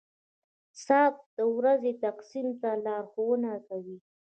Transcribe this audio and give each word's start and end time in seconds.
•ساعت 0.85 1.15
د 1.37 1.39
ورځې 1.55 1.91
تقسیم 2.05 2.47
ته 2.61 2.69
لارښوونه 2.85 3.51
کوي. 3.67 3.97